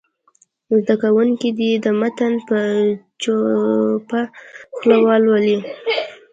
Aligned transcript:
زده 0.79 0.95
کوونکي 1.03 1.49
دې 1.57 1.71
متن 1.99 2.33
په 2.47 2.57
چوپه 3.21 4.21
خوله 4.75 4.97
ولولي. 5.05 5.57